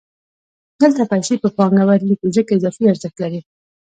دلته 0.81 1.01
پیسې 1.11 1.35
په 1.43 1.49
پانګه 1.57 1.83
بدلېږي 1.89 2.27
ځکه 2.37 2.51
اضافي 2.53 2.83
ارزښت 2.91 3.17
لري 3.23 3.41